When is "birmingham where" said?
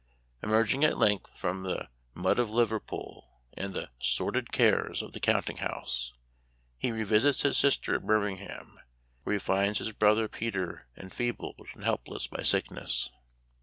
8.07-9.33